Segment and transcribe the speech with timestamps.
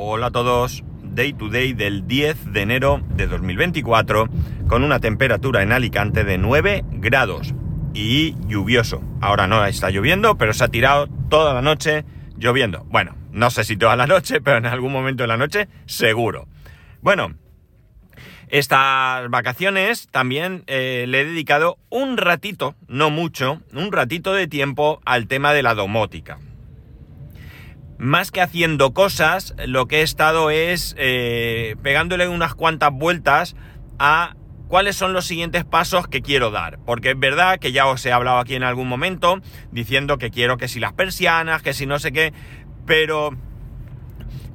[0.00, 4.28] Hola a todos, Day to Day del 10 de enero de 2024
[4.68, 7.52] con una temperatura en Alicante de 9 grados
[7.94, 9.02] y lluvioso.
[9.20, 12.04] Ahora no está lloviendo, pero se ha tirado toda la noche
[12.36, 12.84] lloviendo.
[12.84, 16.46] Bueno, no sé si toda la noche, pero en algún momento de la noche seguro.
[17.02, 17.34] Bueno,
[18.50, 25.00] estas vacaciones también eh, le he dedicado un ratito, no mucho, un ratito de tiempo
[25.04, 26.38] al tema de la domótica
[27.98, 33.56] más que haciendo cosas, lo que he estado es eh, pegándole unas cuantas vueltas
[33.98, 34.36] a
[34.68, 36.78] cuáles son los siguientes pasos que quiero dar.
[36.86, 39.40] Porque es verdad que ya os he hablado aquí en algún momento
[39.72, 42.32] diciendo que quiero que si las persianas, que si no sé qué,
[42.86, 43.36] pero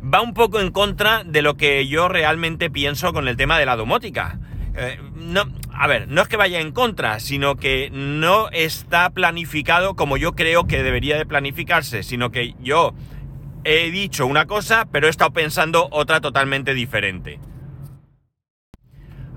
[0.02, 3.66] va un poco en contra de lo que yo realmente pienso con el tema de
[3.66, 4.40] la domótica.
[4.76, 9.96] Eh, no, a ver, no es que vaya en contra, sino que no está planificado
[9.96, 12.94] como yo creo que debería de planificarse, sino que yo
[13.64, 17.40] he dicho una cosa, pero he estado pensando otra totalmente diferente.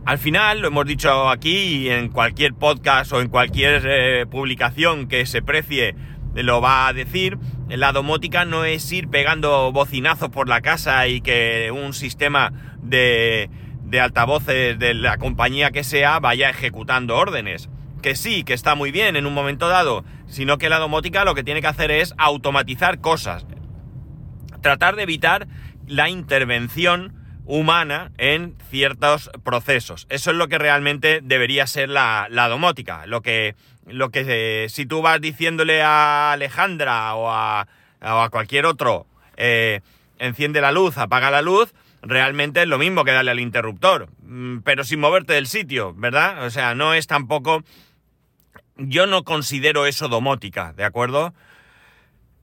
[0.04, 5.08] Al final, lo hemos dicho aquí y en cualquier podcast o en cualquier eh, publicación
[5.08, 5.96] que se precie
[6.42, 11.20] lo va a decir, la domótica no es ir pegando bocinazos por la casa y
[11.20, 12.52] que un sistema
[12.82, 13.50] de,
[13.84, 17.70] de altavoces de la compañía que sea vaya ejecutando órdenes.
[18.02, 21.34] Que sí, que está muy bien en un momento dado, sino que la domótica lo
[21.34, 23.46] que tiene que hacer es automatizar cosas
[24.66, 25.46] tratar de evitar
[25.86, 27.14] la intervención
[27.44, 30.08] humana en ciertos procesos.
[30.10, 33.06] Eso es lo que realmente debería ser la, domótica.
[33.06, 33.54] Lo que,
[33.86, 37.68] lo que eh, si tú vas diciéndole a Alejandra o a,
[38.32, 39.82] cualquier otro, eh,
[40.18, 44.62] enciende la luz, apaga la luz, realmente es lo mismo que darle al interruptor, mm,
[44.64, 46.44] pero sin moverte del sitio, ¿verdad?
[46.44, 47.62] O sea, no es tampoco...
[48.78, 51.34] Yo no considero eso domótica, ¿de acuerdo?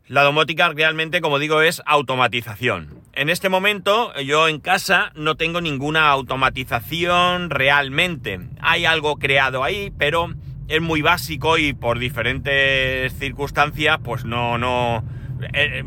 [0.10, 2.90] La domótica realmente, como digo, es automatización.
[3.14, 8.42] En este momento yo en casa no tengo ninguna automatización realmente.
[8.60, 10.34] Hay algo creado ahí, pero
[10.68, 15.06] es muy básico y por diferentes circunstancias, pues no, no,
[15.54, 15.84] eh,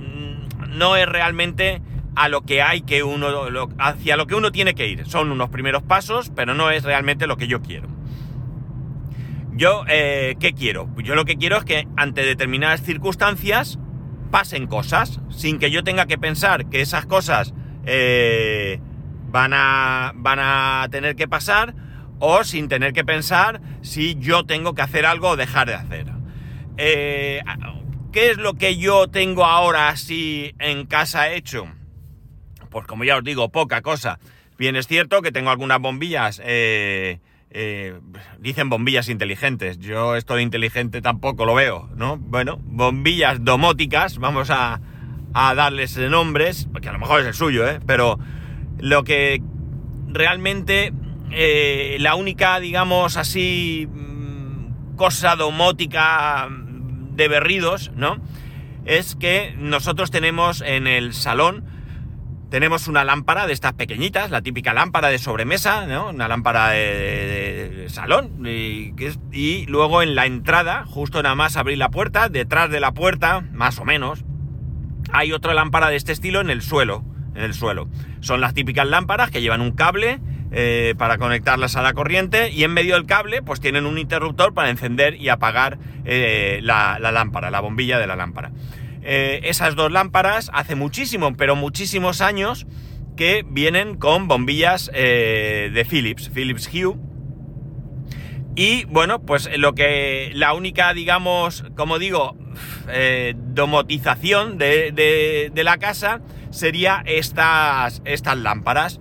[0.68, 1.82] no es realmente
[2.14, 3.28] a lo que hay que uno,
[3.78, 5.06] hacia lo que uno tiene que ir.
[5.06, 7.88] Son unos primeros pasos, pero no es realmente lo que yo quiero.
[9.52, 10.88] Yo, eh, ¿qué quiero?
[11.02, 13.78] Yo lo que quiero es que ante determinadas circunstancias,
[14.36, 17.54] pasen cosas, sin que yo tenga que pensar que esas cosas
[17.86, 18.78] eh,
[19.28, 21.74] van, a, van a tener que pasar,
[22.18, 26.06] o sin tener que pensar si yo tengo que hacer algo o dejar de hacer.
[26.76, 27.40] Eh,
[28.12, 31.68] ¿Qué es lo que yo tengo ahora así en casa hecho?
[32.68, 34.18] Pues como ya os digo, poca cosa.
[34.58, 37.20] Bien es cierto que tengo algunas bombillas eh,
[37.50, 37.98] eh,
[38.38, 39.78] dicen bombillas inteligentes.
[39.78, 42.16] Yo esto de inteligente tampoco lo veo, ¿no?
[42.18, 44.80] Bueno, bombillas domóticas, vamos a,
[45.32, 47.78] darles nombres, porque a lo mejor es el suyo, ¿eh?
[47.86, 48.18] Pero
[48.78, 49.42] lo que
[50.08, 50.92] realmente
[51.30, 58.16] eh, la única, digamos así, mm, cosa domótica de berridos, ¿no?
[58.84, 61.75] Es que nosotros tenemos en el salón
[62.50, 66.10] tenemos una lámpara de estas pequeñitas, la típica lámpara de sobremesa, ¿no?
[66.10, 68.46] Una lámpara de, salón.
[68.46, 73.40] Y, luego en la entrada, justo nada más abrir la puerta, detrás de la puerta,
[73.52, 74.24] más o menos,
[75.12, 77.04] hay otra lámpara de este estilo en el suelo.
[77.34, 77.88] En el suelo.
[78.20, 80.20] Son las típicas lámparas que llevan un cable
[80.52, 84.54] eh, para conectarlas a la corriente y en medio del cable pues tienen un interruptor
[84.54, 88.52] para encender y apagar eh, la lámpara, la bombilla de la lámpara.
[89.08, 92.66] Eh, esas dos lámparas hace muchísimo, pero muchísimos años
[93.16, 96.96] que vienen con bombillas eh, de Philips, Philips Hue.
[98.56, 102.36] Y bueno, pues lo que la única, digamos, como digo,
[102.88, 109.00] eh, domotización de, la casa sería estas, estas lámparas.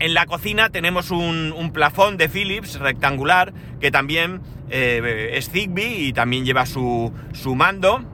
[0.00, 6.12] En la cocina tenemos un, plafón de Philips rectangular que también eh, es Zigbee y
[6.12, 7.12] también lleva su,
[7.54, 8.04] mando.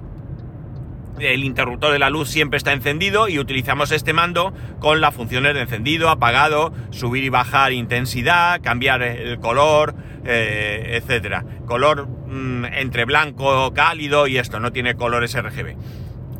[1.19, 5.55] El interruptor de la luz siempre está encendido y utilizamos este mando con las funciones
[5.55, 11.45] de encendido, apagado, subir y bajar intensidad, cambiar el color, eh, etcétera.
[11.67, 15.77] Color mm, entre blanco, cálido y esto, no tiene colores RGB.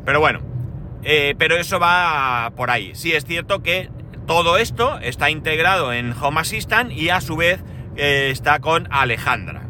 [0.03, 0.41] Pero bueno,
[1.03, 2.95] eh, pero eso va por ahí.
[2.95, 3.89] Sí es cierto que
[4.27, 7.63] todo esto está integrado en Home Assistant y a su vez
[7.95, 9.64] eh, está con Alejandra.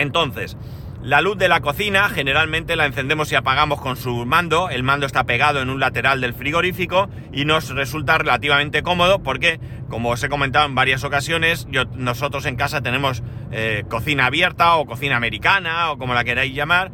[0.00, 0.56] Entonces,
[1.02, 4.70] la luz de la cocina generalmente la encendemos y apagamos con su mando.
[4.70, 9.60] El mando está pegado en un lateral del frigorífico y nos resulta relativamente cómodo porque,
[9.88, 14.86] como os he comentado en varias ocasiones, nosotros en casa tenemos eh, cocina abierta o
[14.86, 16.90] cocina americana o como la queráis llamar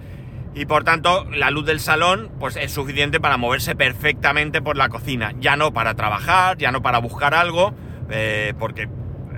[0.55, 4.89] y por tanto la luz del salón pues es suficiente para moverse perfectamente por la
[4.89, 5.33] cocina.
[5.39, 7.75] Ya no para trabajar, ya no para buscar algo,
[8.11, 8.89] eh, porque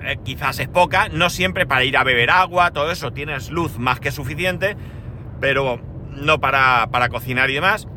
[0.03, 3.77] eh, quizás es poca, no siempre para ir a beber agua, todo eso, tienes luz
[3.77, 4.75] más que suficiente,
[5.39, 5.81] pero
[6.11, 7.87] no para, para cocinar y demás.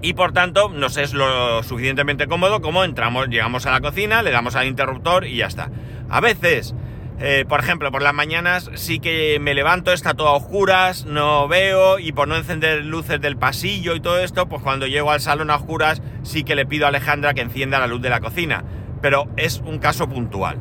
[0.00, 4.30] Y por tanto nos es lo suficientemente cómodo como entramos, llegamos a la cocina, le
[4.30, 5.70] damos al interruptor y ya está.
[6.08, 6.74] A veces
[7.20, 11.48] eh, por ejemplo, por las mañanas sí que me levanto, está todo a oscuras, no
[11.48, 15.20] veo y por no encender luces del pasillo y todo esto, pues cuando llego al
[15.20, 18.20] salón a oscuras sí que le pido a Alejandra que encienda la luz de la
[18.20, 18.64] cocina.
[19.02, 20.58] Pero es un caso puntual.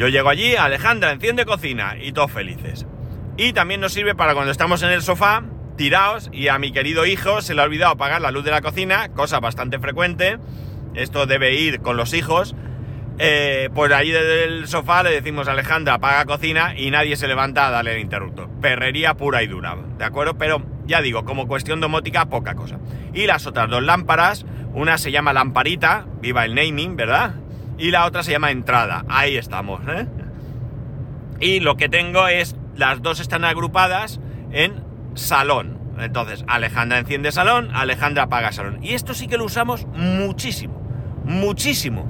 [0.00, 2.86] Yo llego allí, Alejandra enciende cocina y todos felices.
[3.36, 5.42] Y también nos sirve para cuando estamos en el sofá,
[5.76, 8.62] tirados, y a mi querido hijo se le ha olvidado apagar la luz de la
[8.62, 10.38] cocina, cosa bastante frecuente.
[10.94, 12.54] Esto debe ir con los hijos
[13.22, 17.28] eh, pues ahí desde el sofá le decimos a Alejandra, apaga cocina y nadie se
[17.28, 18.48] levanta a darle el interruptor.
[18.62, 20.38] Perrería pura y dura, ¿de acuerdo?
[20.38, 22.78] Pero ya digo, como cuestión domótica, poca cosa.
[23.12, 27.34] Y las otras dos lámparas, una se llama lamparita, viva el naming, ¿verdad?
[27.80, 30.06] Y la otra se llama entrada, ahí estamos, ¿eh?
[31.40, 34.20] Y lo que tengo es, las dos están agrupadas
[34.52, 34.84] en
[35.14, 35.78] salón.
[35.98, 38.78] Entonces, Alejandra enciende salón, Alejandra apaga salón.
[38.82, 40.78] Y esto sí que lo usamos muchísimo,
[41.24, 42.06] muchísimo.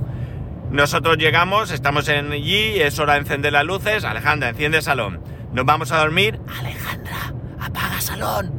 [0.70, 4.05] Nosotros llegamos, estamos en allí, es hora de encender las luces.
[4.05, 5.20] Alejandra, enciende salón.
[5.52, 6.40] Nos vamos a dormir.
[6.58, 8.52] Alejandra, apaga salón.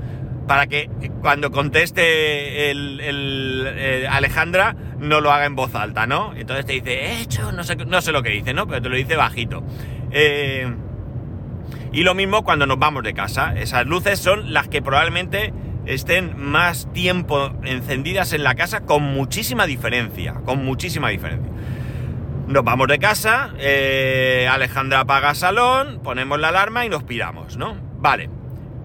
[0.48, 0.90] Para que
[1.22, 6.34] cuando conteste el, Alejandra no lo haga en voz alta, ¿no?
[6.36, 8.68] Entonces te dice, he hecho, no sé, no sé lo que dice, ¿no?
[8.68, 9.64] Pero te lo dice bajito.
[10.12, 10.72] Eh,
[11.92, 13.54] y lo mismo cuando nos vamos de casa.
[13.58, 15.54] Esas luces son las que probablemente
[15.86, 20.36] estén más tiempo encendidas en la casa con muchísima diferencia.
[20.46, 21.52] Con muchísima diferencia.
[22.48, 27.76] Nos vamos de casa, eh, Alejandra apaga salón, ponemos la alarma y nos piramos, ¿no?
[27.98, 28.30] Vale.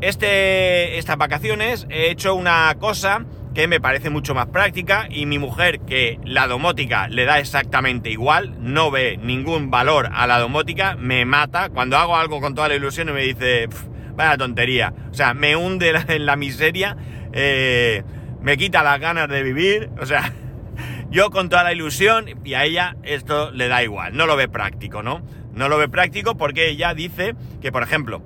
[0.00, 3.24] Este, estas vacaciones he hecho una cosa
[3.56, 8.10] que me parece mucho más práctica y mi mujer, que la domótica le da exactamente
[8.10, 11.70] igual, no ve ningún valor a la domótica, me mata.
[11.70, 13.66] Cuando hago algo con toda la ilusión y me dice,
[14.14, 14.92] vaya tontería.
[15.10, 16.98] O sea, me hunde en la miseria,
[17.32, 18.02] eh,
[18.42, 20.34] me quita las ganas de vivir, o sea...
[21.10, 24.48] Yo con toda la ilusión y a ella esto le da igual, no lo ve
[24.48, 25.22] práctico, ¿no?
[25.54, 28.22] No lo ve práctico porque ella dice que, por ejemplo,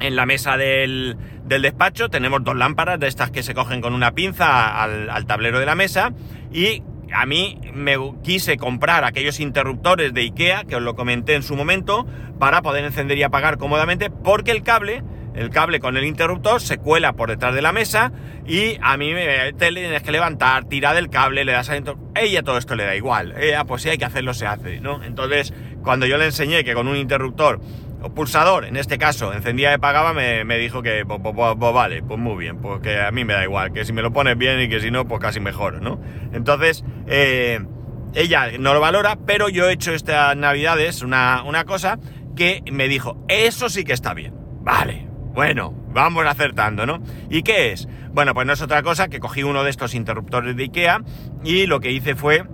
[0.00, 4.12] en la mesa del, despacho tenemos dos lámparas de estas que se cogen con una
[4.12, 6.12] pinza al, tablero de la mesa
[6.52, 6.82] y
[7.12, 11.56] a mí me quise comprar aquellos interruptores de IKEA, que os lo comenté en su
[11.56, 12.06] momento,
[12.38, 15.02] para poder encender y apagar cómodamente, porque el cable
[15.34, 18.12] el cable con el interruptor se cuela por detrás de la mesa
[18.46, 21.76] y a mí me, tienes que levantar, tirar del cable, le das a
[22.16, 23.34] Ella todo esto le da igual.
[23.38, 25.02] Ella, pues si hay que hacerlo, se hace, ¿no?
[25.04, 27.60] Entonces, cuando yo le enseñé que con un interruptor
[28.02, 32.58] o pulsador, en este caso, encendía y apagaba, me, dijo que, vale, pues muy bien,
[32.58, 34.80] pues que a mí me da igual, que si me lo pones bien y que
[34.80, 36.00] si no, pues casi mejor, ¿no?
[36.32, 37.60] Entonces, eh,
[38.14, 41.98] ella no lo valora, pero yo he hecho estas navidades una, una cosa
[42.36, 44.34] que me dijo, eso sí que está bien.
[44.62, 47.02] Vale, bueno, vamos acertando, ¿no?
[47.28, 47.88] ¿Y qué es?
[48.12, 51.02] Bueno, pues no es otra cosa que cogí uno de estos interruptores de IKEA
[51.44, 52.44] y lo que hice fue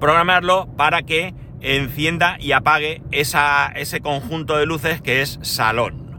[0.00, 6.10] programarlo para que encienda y apague ese conjunto de luces que es salón.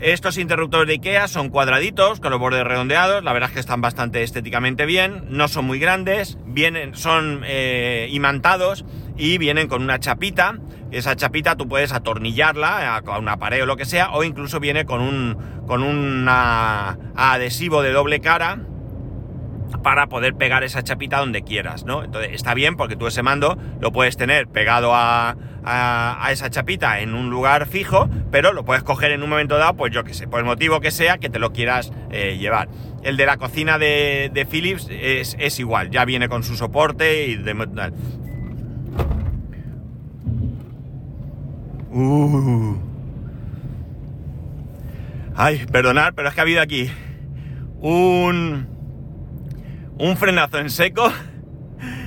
[0.00, 3.80] Estos interruptores de IKEA son cuadraditos con los bordes redondeados, la verdad es que están
[3.80, 8.84] bastante estéticamente bien, no son muy grandes, vienen, son eh, imantados
[9.16, 10.58] y vienen con una chapita.
[10.90, 14.84] Esa chapita tú puedes atornillarla a una pared o lo que sea, o incluso viene
[14.84, 18.60] con un con un adhesivo de doble cara
[19.82, 22.04] para poder pegar esa chapita donde quieras, ¿no?
[22.04, 25.36] Entonces está bien porque tú ese mando lo puedes tener pegado a,
[26.30, 29.92] esa chapita en un lugar fijo, pero lo puedes coger en un momento dado, pues
[29.92, 32.68] yo que sé, por el motivo que sea que te lo quieras eh, llevar.
[33.02, 37.92] El de la cocina de, Philips es, igual, ya viene con su soporte y de...
[41.90, 42.76] Uh.
[45.34, 46.90] Ay, perdonad, pero es que ha habido aquí
[47.80, 48.75] un
[49.98, 51.12] un frenazo en seco.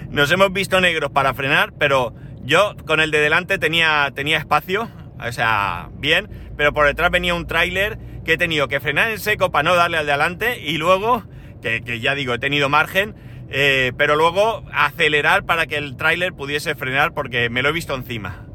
[0.09, 4.89] Nos hemos visto negros para frenar, pero yo con el de delante tenía, tenía espacio,
[5.19, 9.19] o sea, bien, pero por detrás venía un tráiler que he tenido que frenar en
[9.19, 11.23] seco para no darle al de adelante y luego,
[11.61, 13.15] que, ya digo, he tenido margen,
[13.49, 17.95] eh, pero luego acelerar para que el tráiler pudiese frenar porque me lo he visto
[17.95, 18.45] encima.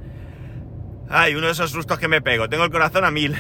[1.09, 3.37] Ay, uno de esos sustos que me pego, tengo el corazón a mil.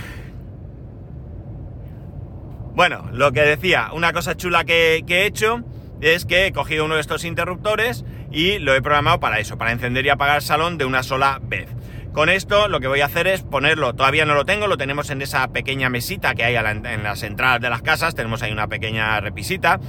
[2.75, 5.65] Bueno, lo que decía, una cosa chula que he hecho
[6.01, 9.73] es que he cogido uno de estos interruptores y lo he programado para eso, para
[9.73, 11.69] encender y apagar el salón de una sola vez.
[12.13, 15.11] Con esto lo que voy a hacer es ponerlo, todavía no lo tengo, lo tenemos
[15.11, 18.69] en esa pequeña mesita que hay en las entradas de las casas, tenemos ahí una
[18.69, 19.81] pequeña repisita,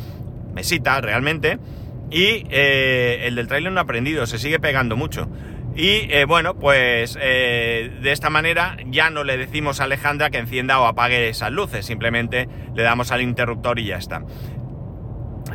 [0.53, 1.59] mesita realmente,
[2.09, 5.29] y eh, el del trailer no ha prendido, se sigue pegando mucho.
[5.75, 10.37] Y eh, bueno, pues eh, de esta manera ya no le decimos a Alejandra que
[10.37, 14.23] encienda o apague esas luces, simplemente le damos al interruptor y ya está.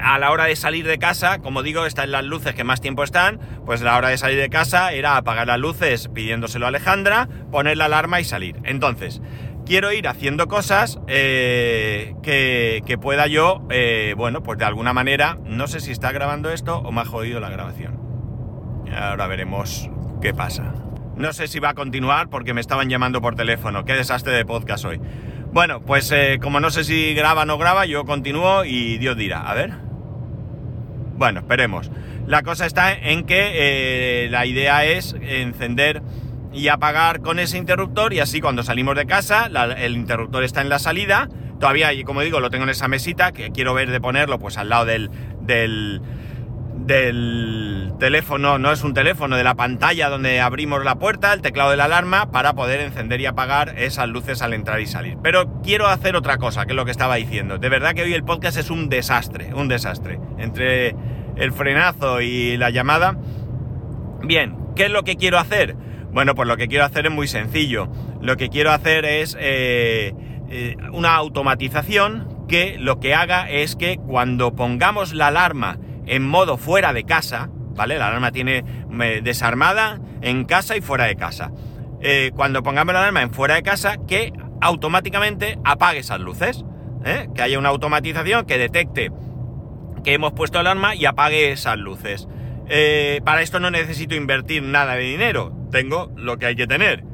[0.02, 3.04] A la hora de salir de casa, como digo, están las luces que más tiempo
[3.04, 7.28] están, pues la hora de salir de casa era apagar las luces pidiéndoselo a Alejandra,
[7.50, 8.56] poner la alarma y salir.
[8.64, 9.22] Entonces,
[9.66, 13.62] quiero ir haciendo cosas eh, que, pueda yo,
[14.16, 17.40] bueno, pues de alguna manera, no sé si está grabando esto o me ha jodido
[17.40, 17.98] la grabación.
[18.92, 19.88] Ahora veremos
[20.20, 20.74] ¿Qué pasa?
[21.16, 23.86] No sé si va a continuar porque me estaban llamando por teléfono.
[23.86, 25.00] Qué desastre de podcast hoy.
[25.50, 29.16] Bueno, pues eh, como no sé si graba o no graba, yo continúo y Dios
[29.16, 29.40] dirá.
[29.40, 29.89] A ver.
[31.20, 31.90] Bueno, esperemos.
[32.26, 33.50] La cosa está en que
[34.24, 36.00] eh, la idea es encender
[36.50, 40.70] y apagar con ese interruptor y así cuando salimos de casa, el interruptor está en
[40.70, 41.28] la salida.
[41.58, 44.70] Todavía, como digo, lo tengo en esa mesita que quiero ver de ponerlo pues al
[44.70, 45.10] lado del,
[45.42, 46.00] del
[46.86, 51.70] del teléfono, no es un teléfono, de la pantalla donde abrimos la puerta, el teclado
[51.70, 55.18] de la alarma, para poder encender y apagar esas luces al entrar y salir.
[55.22, 57.58] Pero quiero hacer otra cosa, que es lo que estaba diciendo.
[57.58, 60.18] De verdad que hoy el podcast es un desastre, un desastre.
[60.38, 60.94] Entre
[61.36, 63.16] el frenazo y la llamada.
[64.22, 65.74] Bien, ¿qué es lo que quiero hacer?
[66.12, 67.88] Bueno, pues lo que quiero hacer es muy sencillo.
[68.20, 70.12] Lo que quiero hacer es eh,
[70.50, 75.78] eh, una automatización que lo que haga es que cuando pongamos la alarma
[76.10, 77.96] en modo fuera de casa, ¿vale?
[77.96, 78.64] La alarma tiene
[79.22, 81.52] desarmada en casa y fuera de casa.
[82.00, 86.64] Eh, cuando pongamos la alarma en fuera de casa, que automáticamente apague esas luces.
[87.04, 87.28] ¿eh?
[87.32, 89.12] Que haya una automatización que detecte
[90.02, 92.26] que hemos puesto alarma y apague esas luces.
[92.68, 95.52] Eh, para esto no necesito invertir nada de dinero.
[95.70, 97.04] Tengo lo que hay que tener.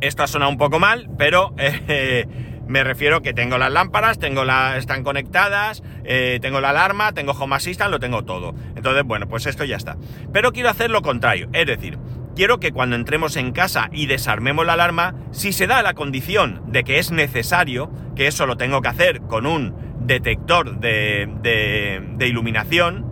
[0.00, 1.54] Esto ha sonado un poco mal, pero
[2.72, 4.44] me refiero que tengo las lámparas, tengo
[4.76, 8.54] están conectadas, eh, tengo la alarma, tengo Home Assistant, lo tengo todo.
[8.74, 9.98] Entonces, bueno, pues esto ya está.
[10.32, 11.98] Pero quiero hacer lo contrario, es decir,
[12.34, 16.62] quiero que cuando entremos en casa y desarmemos la alarma, si se da la condición
[16.66, 22.26] de que es necesario, que eso lo tengo que hacer con un detector de, de
[22.26, 23.11] iluminación,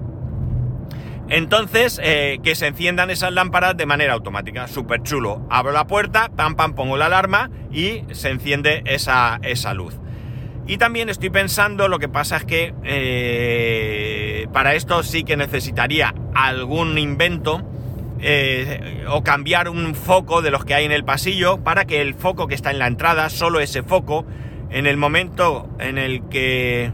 [1.30, 4.66] entonces, eh, que se enciendan esas lámparas de manera automática.
[4.66, 5.46] Súper chulo.
[5.48, 9.94] Abro la puerta, pam, pam, pongo la alarma y se enciende esa, esa luz.
[10.66, 16.14] Y también estoy pensando, lo que pasa es que eh, para esto sí que necesitaría
[16.34, 17.62] algún invento
[18.20, 22.14] eh, o cambiar un foco de los que hay en el pasillo para que el
[22.14, 24.26] foco que está en la entrada, solo ese foco,
[24.70, 26.92] en el momento en el que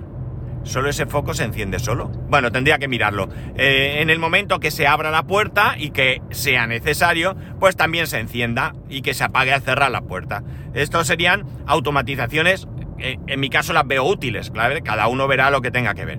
[0.67, 2.09] ¿Solo ese foco se enciende solo?
[2.29, 3.29] Bueno, tendría que mirarlo.
[3.57, 8.09] Eh, en el momento que se abra la puerta y que sea necesario, pues también
[8.09, 10.43] se encienda y que se apague al cerrar la puerta.
[10.75, 12.67] Estos serían automatizaciones,
[12.99, 16.05] eh, en mi caso las veo útiles, claro, cada uno verá lo que tenga que
[16.05, 16.19] ver.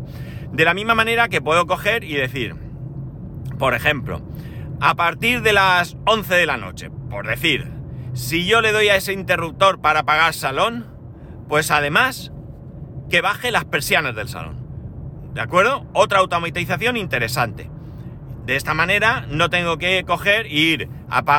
[0.53, 2.55] De la misma manera que puedo coger y decir,
[3.59, 4.21] por ejemplo,
[4.79, 7.69] a partir de las 11 de la noche, por decir,
[8.13, 10.85] si yo le doy a ese interruptor para apagar salón,
[11.49, 12.31] pues además
[13.09, 14.57] que baje las persianas del salón.
[15.33, 15.85] ¿De acuerdo?
[15.93, 17.69] Otra automatización interesante.
[18.45, 20.89] De esta manera no tengo que coger e ir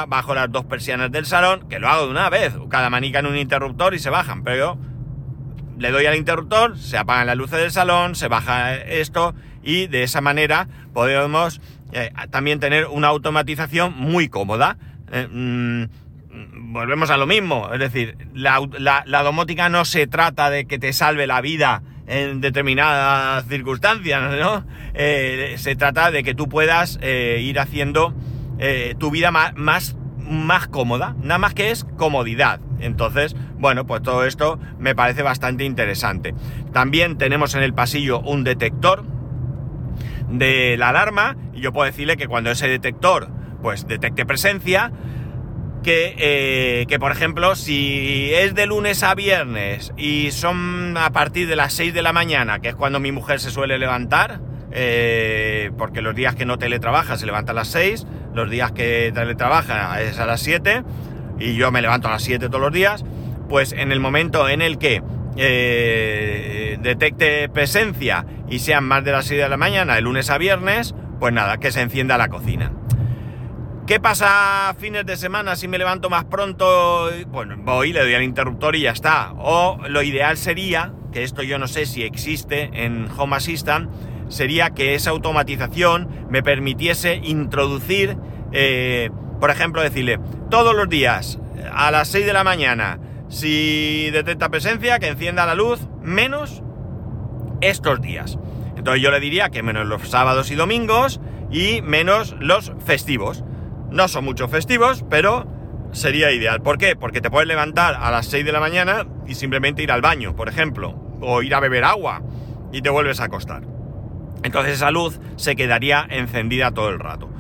[0.09, 3.27] bajo las dos persianas del salón, que lo hago de una vez, cada manica en
[3.27, 4.79] un interruptor y se bajan, pero
[5.79, 10.03] le doy al interruptor, se apagan las luces del salón, se baja esto y de
[10.03, 11.61] esa manera podemos
[11.93, 14.77] eh, también tener una automatización muy cómoda.
[15.11, 15.85] Eh, mm,
[16.53, 21.27] volvemos a lo mismo, es decir, la, domótica no se trata de que te salve
[21.27, 24.65] la vida en determinadas circunstancias, ¿no?
[24.95, 28.15] Eh, se trata de que tú puedas eh, ir haciendo
[28.59, 32.61] eh, tu vida más, más, más cómoda, nada más que es comodidad.
[32.81, 36.35] Entonces, bueno, pues todo esto me parece bastante interesante.
[36.73, 39.05] También tenemos en el pasillo un detector
[40.31, 43.31] de la alarma y yo puedo decirle que cuando ese detector
[43.63, 44.93] pues detecte presencia,
[45.83, 51.49] que, eh, que, por ejemplo, si es de lunes a viernes y son a partir
[51.49, 55.71] de las 6 de la mañana, que es cuando mi mujer se suele levantar, eh,
[55.79, 60.01] porque los días que no teletrabaja se levanta a las 6, los días que teletrabaja
[60.03, 60.83] es a las 7,
[61.39, 63.05] y yo me levanto a las 7 todos los días,
[63.49, 65.03] pues en el momento en el que
[65.37, 70.39] eh, detecte presencia y sean más de las 6 de la mañana, de lunes a
[70.39, 72.73] viernes, pues nada, que se encienda la cocina.
[73.89, 77.09] ¿Qué pasa fines de semana si me levanto más pronto?
[77.29, 79.33] Bueno, voy, le doy al interruptor y ya está.
[79.39, 83.91] O lo ideal sería, que esto yo no sé si existe en Home Assistant,
[84.29, 88.19] sería que esa automatización me permitiese introducir
[88.53, 89.09] eh,
[89.41, 91.39] Por ejemplo, decirle, todos los días
[91.73, 92.99] a las 6 de la mañana,
[93.31, 96.63] si detecta presencia, que encienda la luz, menos
[97.63, 98.39] estos días.
[98.77, 103.45] Entonces yo le diría que menos los sábados y domingos y menos los festivos.
[103.91, 105.47] No son muchos festivos, pero
[105.93, 106.61] sería ideal.
[106.61, 106.97] ¿Por qué?
[106.97, 110.37] Porque te puedes levantar a las 6 de la mañana y simplemente ir al baño,
[110.37, 110.91] por ejemplo,
[111.21, 112.23] o ir a beber agua
[112.73, 113.63] y te vuelves a acostar.
[114.43, 117.31] Entonces esa luz se quedaría encendida todo el rato.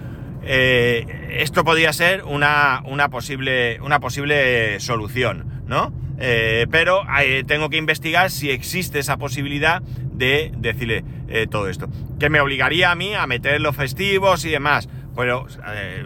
[0.43, 1.07] Eh,
[1.41, 5.93] esto podría ser una, una, posible, una posible solución, ¿no?
[6.19, 11.05] Eh, pero eh, tengo que investigar si existe esa posibilidad de decirle
[11.51, 11.89] todo esto.
[12.19, 14.89] Que me obligaría a mí a meter los festivos y demás.
[15.19, 15.47] Pero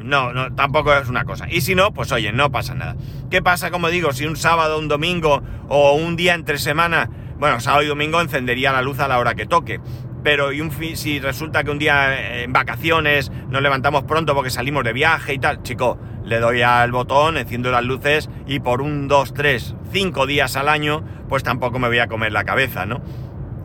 [0.02, 1.47] no, no, tampoco es una cosa.
[1.50, 2.97] Y si no, pues oye, no pasa nada.
[3.31, 7.61] ¿Qué pasa, como digo, si un sábado, un domingo o un día entre semana, bueno,
[7.61, 9.81] sábado y domingo encendería la luz a la hora que toque
[10.23, 14.50] pero y un si resulta que un día eh, en vacaciones nos levantamos pronto porque
[14.50, 18.83] salimos de viaje y tal, chico, le doy al botón, enciendo las luces y por
[18.83, 22.87] un, dos, tres, cinco días al año, pues tampoco me voy a comer la cabeza,
[22.87, 23.02] ¿no?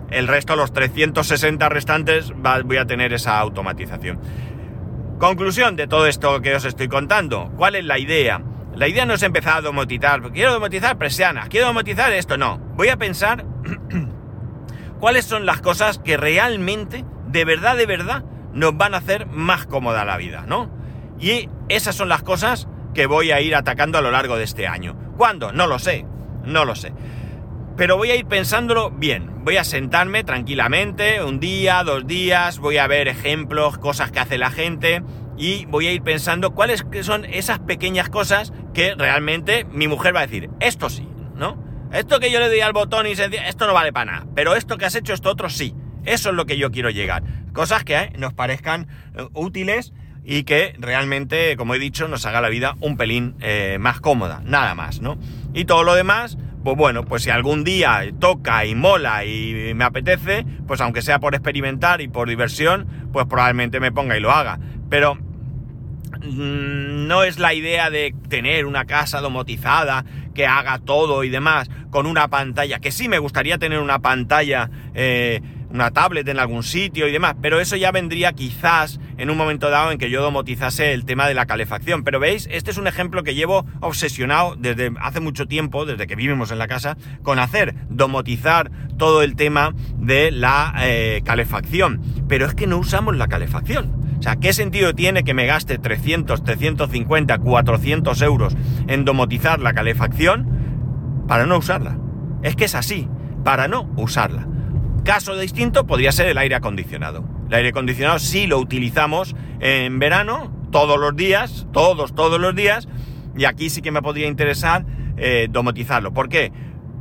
[0.10, 4.20] El resto, los 360 restantes, voy a tener esa automatización.
[5.20, 7.52] Conclusión de todo esto que os estoy contando.
[7.58, 8.40] ¿Cuál es la idea?
[8.76, 10.22] La idea no es empezar a domotizar.
[10.32, 12.38] Quiero domotizar presianas, quiero domotizar esto.
[12.38, 12.60] No.
[12.76, 13.44] Voy a pensar
[15.00, 19.66] cuáles son las cosas que realmente, de verdad, de verdad, nos van a hacer más
[19.66, 20.70] cómoda la vida, ¿no?
[21.20, 24.68] Y esas son las cosas que voy a ir atacando a lo largo de este
[24.68, 24.96] año.
[25.18, 25.52] ¿Cuándo?
[25.52, 26.06] No lo sé,
[26.46, 26.94] no lo sé.
[27.76, 29.37] Pero voy a ir pensándolo bien.
[29.48, 34.38] Voy a sentarme tranquilamente, un día, dos días, voy a ver ejemplos, cosas que hace
[34.38, 35.04] la gente
[35.38, 40.20] y voy a ir pensando cuáles son esas pequeñas cosas que realmente mi mujer va
[40.20, 41.64] a decir, esto sí, ¿no?
[41.94, 44.28] Esto que yo le doy al botón y se esto no vale para nada.
[44.36, 45.74] Pero esto que has hecho, esto otro sí.
[46.04, 47.24] Eso es lo que yo quiero llegar.
[47.54, 49.94] Cosas que eh, nos parezcan eh, útiles
[50.26, 54.42] y que realmente, como he dicho, nos haga la vida un pelín eh, más cómoda.
[54.44, 55.18] Nada más, ¿no?
[55.54, 59.86] Y todo lo demás, pues bueno, pues si algún día toca y mola y me
[59.86, 64.32] apetece, pues aunque sea por experimentar y por diversión, pues probablemente me ponga y lo
[64.32, 64.60] haga.
[64.90, 71.30] Pero mm, no es la idea de tener una casa domotizada que haga todo y
[71.30, 76.40] demás con una pantalla, que sí me gustaría tener una pantalla, eh, una tablet en
[76.40, 80.10] algún sitio y demás, pero eso ya vendría quizás en un momento dado en que
[80.10, 82.04] yo domotizase el tema de la calefacción.
[82.04, 86.16] Pero veis, este es un ejemplo que llevo obsesionado desde hace mucho tiempo, desde que
[86.16, 92.02] vivimos en la casa, con hacer, domotizar todo el tema de la eh, calefacción.
[92.28, 94.08] Pero es que no usamos la calefacción.
[94.20, 98.56] O sea, ¿qué sentido tiene que me gaste 300, 350, 400 euros
[98.88, 101.98] en domotizar la calefacción para no usarla?
[102.42, 103.08] Es que es así,
[103.44, 104.48] para no usarla.
[105.08, 107.24] Caso distinto podría ser el aire acondicionado.
[107.48, 112.90] El aire acondicionado sí lo utilizamos en verano, todos los días, todos, todos los días,
[113.38, 116.14] y aquí sí que me podría interesar eh, domotizarlo.
[116.14, 116.52] ¿Por qué?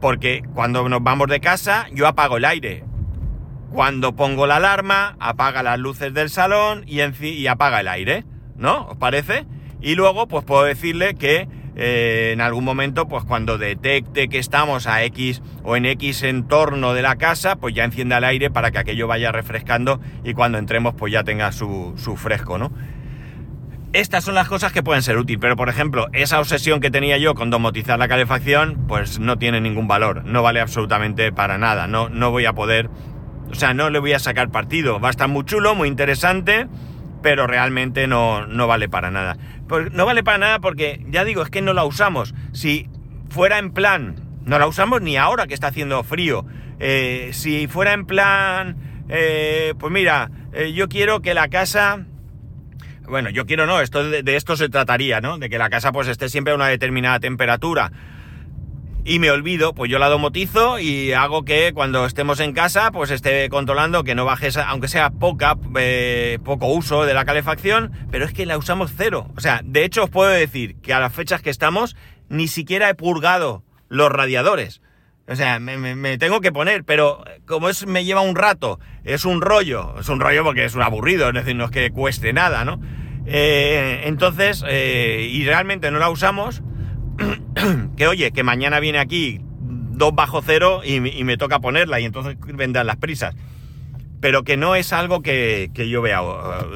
[0.00, 2.84] Porque cuando nos vamos de casa yo apago el aire,
[3.72, 8.86] cuando pongo la alarma, apaga las luces del salón y, y apaga el aire, ¿no?
[8.86, 9.46] ¿Os parece?
[9.80, 14.86] Y luego, pues puedo decirle que eh, en algún momento, pues cuando detecte que estamos
[14.86, 18.70] a X o en X entorno de la casa, pues ya encienda el aire para
[18.70, 22.72] que aquello vaya refrescando y cuando entremos, pues ya tenga su, su fresco, ¿no?
[23.92, 27.18] Estas son las cosas que pueden ser útiles, pero por ejemplo, esa obsesión que tenía
[27.18, 31.86] yo con domotizar la calefacción, pues no tiene ningún valor, no vale absolutamente para nada,
[31.86, 32.90] no, no voy a poder
[33.50, 35.00] o sea, no le voy a sacar partido.
[35.00, 36.66] Va a estar muy chulo, muy interesante,
[37.22, 39.36] pero realmente no, no vale para nada.
[39.92, 42.34] No vale para nada porque, ya digo, es que no la usamos.
[42.52, 42.88] Si
[43.28, 46.46] fuera en plan, no la usamos ni ahora que está haciendo frío.
[46.78, 48.76] Eh, si fuera en plan,
[49.08, 52.06] eh, pues mira, eh, yo quiero que la casa...
[53.08, 55.38] Bueno, yo quiero no, esto de, de, esto se trataría, ¿no?
[55.38, 57.92] De que la casa pues esté siempre a una determinada temperatura
[59.06, 63.12] y me olvido, pues yo la domotizo y hago que cuando estemos en casa, pues
[63.12, 68.24] esté controlando que no baje, aunque sea poca, eh, poco uso de la calefacción, pero
[68.24, 69.28] es que la usamos cero.
[69.36, 71.94] O sea, de hecho os puedo decir que a las fechas que estamos,
[72.28, 74.82] ni siquiera he purgado los radiadores.
[75.28, 79.40] O sea, me, tengo que poner, pero como es, me lleva un rato, es un
[79.40, 82.64] rollo, es un rollo porque es un aburrido, es decir, no es que cueste nada,
[82.64, 82.80] ¿no?
[83.26, 86.62] Eh, entonces, eh, y realmente no la usamos,
[87.96, 92.36] que oye, que mañana viene aquí dos bajo cero y, me toca ponerla y entonces
[92.40, 93.34] vendrán las prisas.
[94.20, 96.20] Pero que no es algo que, yo vea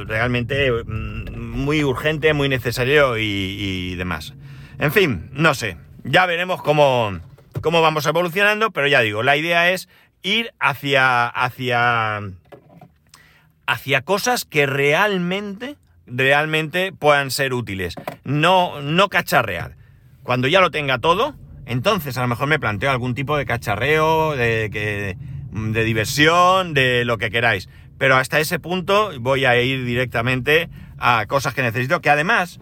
[0.06, 4.34] realmente mm, muy urgente, muy necesario y, demás.
[4.78, 5.76] En fin, no sé.
[6.04, 7.18] Ya veremos cómo,
[7.60, 9.88] cómo vamos evolucionando, pero ya digo, la idea es
[10.22, 12.22] ir hacia, hacia,
[13.66, 15.76] hacia cosas que realmente,
[16.06, 17.94] realmente puedan ser útiles
[18.30, 19.76] no, no cacharrear.
[20.22, 21.34] Cuando ya lo tenga todo,
[21.66, 24.68] entonces a lo mejor me planteo algún tipo de cacharreo, de,
[25.52, 27.68] de diversión, de lo que queráis.
[27.98, 32.60] Pero hasta ese punto voy a ir directamente a cosas que necesito, que además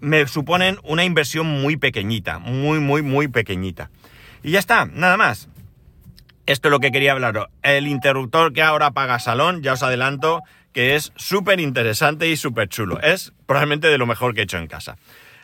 [0.00, 3.90] me suponen una inversión muy pequeñita, muy, muy, muy pequeñita.
[4.42, 5.48] Y ya está, nada más.
[6.46, 7.48] Esto es lo que quería hablaros.
[7.62, 10.40] El interruptor que ahora paga Salón, ya os adelanto
[10.72, 13.00] que es súper interesante y súper chulo.
[13.02, 14.96] Es probablemente de lo mejor que he hecho en casa.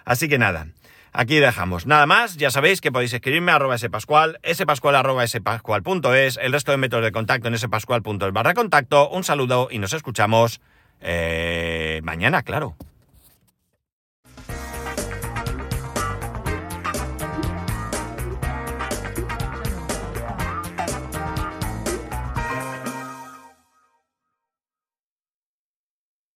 [0.05, 0.69] Así que nada,
[1.15, 1.87] aquí dejamos.
[1.87, 6.73] Nada más, ya sabéis que podéis escribirme a arroba spascual, spascual arroba spascual.es, el resto
[6.73, 9.09] de métodos de contacto en spascual.es barra contacto.
[9.09, 10.61] Un saludo y nos escuchamos
[11.01, 12.77] eh, mañana, claro.